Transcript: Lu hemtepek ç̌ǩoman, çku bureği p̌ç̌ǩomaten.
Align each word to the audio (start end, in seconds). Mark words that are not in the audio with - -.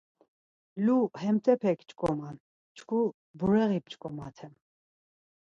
Lu 0.83 0.95
hemtepek 1.21 1.79
ç̌ǩoman, 1.89 2.35
çku 2.75 2.99
bureği 3.37 3.79
p̌ç̌ǩomaten. 3.85 4.53